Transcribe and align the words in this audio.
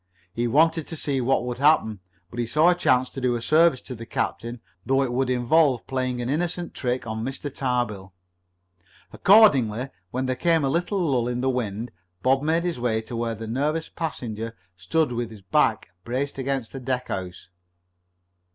He 0.33 0.47
wanted 0.47 0.87
to 0.87 0.95
see 0.97 1.21
what 1.21 1.45
would 1.45 1.59
happen. 1.59 1.99
But 2.31 2.39
he 2.39 2.47
saw 2.47 2.69
a 2.69 2.73
chance 2.73 3.07
to 3.11 3.21
do 3.21 3.35
a 3.35 3.39
service 3.43 3.81
to 3.81 3.93
the 3.93 4.07
captain, 4.07 4.59
though 4.83 5.03
it 5.03 5.13
would 5.13 5.29
involve 5.29 5.85
playing 5.85 6.19
an 6.23 6.27
innocent 6.27 6.73
trick 6.73 7.05
on 7.05 7.23
Mr. 7.23 7.53
Tarbill. 7.53 8.11
Accordingly, 9.13 9.89
when 10.09 10.25
there 10.25 10.35
came 10.35 10.63
a 10.65 10.69
little 10.69 10.97
lull 10.99 11.27
in 11.27 11.41
the 11.41 11.51
wind, 11.51 11.91
Bob 12.23 12.41
made 12.41 12.63
his 12.63 12.79
way 12.79 12.99
to 13.01 13.15
where 13.15 13.35
the 13.35 13.45
nervous 13.45 13.89
passenger 13.89 14.57
stood 14.75 15.11
with 15.11 15.29
his 15.29 15.43
back 15.43 15.89
braced 16.03 16.39
against 16.39 16.73
a 16.73 16.79
deckhouse. 16.79 17.49